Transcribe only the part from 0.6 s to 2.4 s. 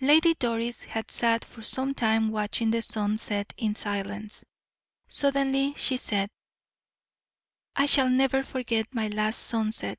had sat for some time